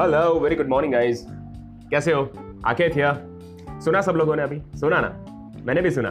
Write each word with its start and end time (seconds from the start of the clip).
Hello 0.00 0.40
very 0.40 0.56
good 0.56 0.68
morning 0.68 0.92
guys 0.92 1.26
कैसे 1.90 2.12
हो? 2.12 2.32
आके 2.66 2.88
थिया 2.88 3.12
सुना 3.84 4.00
सब 4.00 4.12
लोगों 4.12 4.36
ने 4.36 4.42
अभी? 4.42 4.62
सुना 4.80 5.00
ना? 5.00 5.08
मैंने 5.64 5.80
भी 5.80 5.90
सुना। 5.90 6.08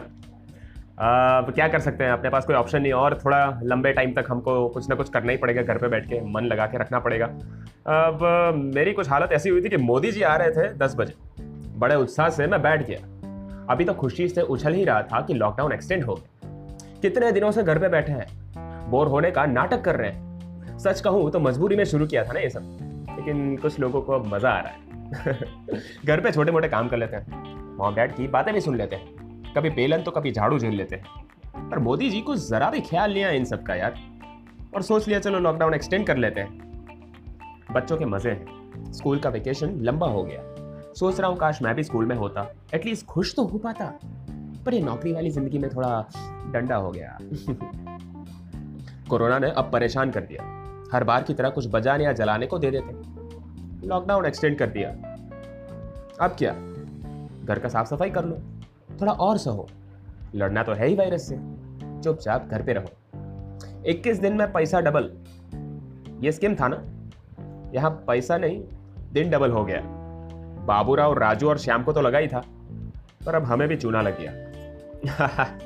अब 1.38 1.50
क्या 1.50 1.68
कर 1.68 1.80
सकते 1.80 2.04
हैं? 2.04 2.10
अपने 2.10 2.30
पास 2.30 2.44
कोई 2.44 2.56
ऑप्शन 2.56 2.82
नहीं, 2.82 2.92
और 2.92 3.18
थोड़ा 3.24 3.60
लंबे 3.62 3.92
टाइम 3.92 4.12
तक 4.12 4.24
हमको 4.28 4.68
कुछ 4.68 4.88
ना 4.88 4.94
कुछ 4.94 5.08
करना 5.08 5.32
ही 5.32 5.38
पड़ेगा, 5.38 5.62
घर 5.62 5.78
पे 5.78 5.88
बैठ 5.88 6.06
के 6.06 6.20
मन 6.20 6.40
लगा 6.40 6.66
के 6.66 6.78
रखना 6.78 6.98
पड़ेगा। 6.98 7.26
अब, 7.26 8.52
मेरी 8.74 8.92
कुछ 8.92 9.10
हालत 9.10 9.32
ऐसी 9.32 9.48
हुई 9.48 9.62
थी 9.62 9.68
कि 9.68 9.76
मोदी 9.76 10.12
जी 10.12 10.22
आ 10.22 10.36
रहे 10.36 10.50
थे 10.50 10.74
दस 10.74 10.94
बजे। 10.96 11.14
बड़े 11.78 11.96
उत्साह 11.96 12.28
से 12.28 12.46
मैं 12.46 12.62
बैठ 12.62 12.86
गया। 12.86 12.98
अभी 13.70 13.84
तो 13.84 13.94
खुशी 13.94 14.28
से 14.28 14.42
उछल 14.42 14.72
ही 14.72 14.84
रहा 14.84 15.02
था 15.02 15.20
कि 15.20 15.34
लॉकडाउन 15.34 15.72
एक्सटेंड 15.72 16.04
हो 16.04 16.14
गया। 16.14 16.50
कितने 17.02 17.32
दिनों 17.32 17.50
से 17.50 17.62
घर 17.62 17.78
पे 17.78 17.88
बैठे 17.88 18.12
हैं। 18.12 18.90
बोर 18.90 19.06
होने 19.06 19.30
का 19.30 19.46
नाटक 19.46 19.82
कर 19.82 19.96
रहे 19.96 20.10
हैं। 20.10 20.78
सच 20.78 21.00
कहूँ 21.00 21.30
तो 21.30 21.40
मजबूरी 21.40 21.76
में 21.76 21.84
शुरू 21.84 22.06
किया 22.06 22.24
था 22.24 22.32
ना 22.32 22.40
ये 22.40 22.50
सब। 22.50 22.87
लेकिन 23.18 23.56
कुछ 23.56 23.80
लोगों 23.80 24.02
को 24.02 24.12
अब 24.12 24.26
मज़ा 24.26 24.50
आ 24.50 24.60
रहा 24.60 24.72
है। 24.72 24.78
घर 26.06 26.20
पे 26.20 26.32
छोटे 26.32 26.52
मोटे 26.52 26.68
काम 26.68 26.88
कर 26.88 26.96
लेते 26.96 27.16
हैं। 27.16 27.48
मॉम 27.76 27.94
डैड 27.94 28.14
की 28.14 28.28
बातें 28.28 28.54
भी 28.54 28.60
सुन 28.60 28.76
लेते 28.76 28.96
हैं। 28.96 29.18
कभी 29.54 29.70
बेलन 29.70 30.02
तो 30.02 30.10
कभी 30.10 30.32
झाड़ू 30.32 30.58
झेल 30.58 30.74
लेते 30.74 30.96
हैं। 30.96 31.04
पर 31.70 31.78
मोदी 31.78 32.10
जी 32.10 32.20
को 32.20 32.36
जरा 32.36 32.70
भी 32.70 32.80
ख्याल 32.80 33.10
लिया 33.10 33.30
इन 33.30 33.44
सब 33.44 33.62
का 33.62 33.74
यार। 33.74 33.94
और 34.74 34.82
सोच 34.82 35.08
लिया 35.08 35.20
चलो 35.20 35.38
लॉकडाउन 35.38 35.74
एक्सटेंड 35.74 36.06
कर 36.06 36.16
लेते 36.16 36.40
हैं। 36.40 36.68
बच्चों 37.72 37.96
के 37.96 38.04
मज़े 38.04 38.30
हैं। 38.30 38.92
स्कूल 38.92 39.18
का 39.18 39.28
वेकेशन 39.28 39.80
लंबा 39.80 40.06
हो 40.06 40.24
गया। 40.24 40.40
सोच 40.94 41.20
रहा 41.20 41.30
हूँ, 41.30 41.38
काश 41.38 41.62
मैं 41.62 41.74
भी 41.74 41.82
स्कूल 41.82 42.06
में 42.06 42.16
होता। 42.16 42.54
एटलीस्ट 42.74 43.06
खुश 43.06 43.34
तो 43.34 43.44
हो 43.44 43.58
पाता। 43.58 43.98
पर 44.66 44.74
ये 44.74 44.80
नौकरी 44.80 45.12
वाली 45.12 45.30
ज़िंदगी 45.30 45.58
में 45.58 45.70
थोड़ा 45.70 46.08
डंडा 46.52 46.76
हो 46.76 46.90
गया। 46.90 47.18
कोरोना 49.10 49.38
ने 49.38 49.50
अब 49.50 49.70
परेशान 49.72 50.10
कर 50.10 50.20
दिया। 50.20 50.58
हर 50.92 51.04
बार 51.04 51.22
की 51.22 51.34
तरह 51.34 51.50
कुछ 51.50 51.66
बजाने 51.68 52.04
या 52.04 52.12
जलाने 52.12 52.46
को 52.46 52.58
दे 52.58 52.70
देते 52.70 53.17
लॉकडाउन 53.84 54.26
एक्सटेंड 54.26 54.58
कर 54.58 54.66
दिया। 54.66 54.90
अब 56.20 56.36
क्या? 56.38 56.52
घर 57.44 57.58
का 57.58 57.68
साफ़ 57.68 57.86
सफ़ाई 57.86 58.10
कर 58.10 58.24
लो। 58.24 58.38
थोड़ा 59.00 59.12
और 59.12 59.38
सहो 59.38 59.68
लड़ना 60.34 60.62
तो 60.62 60.72
है 60.72 60.86
ही 60.86 60.94
वायरस 60.94 61.28
से। 61.28 61.38
चुपचाप 62.02 62.46
घर 62.46 62.62
पे 62.62 62.72
रहो। 62.72 62.88
21 63.86 64.20
दिन 64.20 64.36
में 64.36 64.52
पैसा 64.52 64.80
डबल 64.80 65.12
ये 66.20 66.32
स्कीम 66.32 66.54
था 66.54 66.68
ना? 66.68 66.84
यहाँ 67.74 67.90
पैसा 67.90 68.38
नहीं, 68.38 68.64
दिन 69.12 69.30
डबल 69.30 69.50
हो 69.50 69.64
गया। 69.64 69.80
बाबूराव, 70.64 71.18
राजू 71.18 71.48
और 71.48 71.58
श्याम 71.58 71.82
को 71.82 71.92
तो 71.92 72.00
लगा 72.00 72.18
ही 72.18 72.28
था, 72.28 72.42
पर 73.26 73.34
अब 73.34 73.44
हमें 73.44 73.68
भी 73.68 73.76
चूना 73.76 74.02
लग 74.02 74.20
गया। 74.20 74.32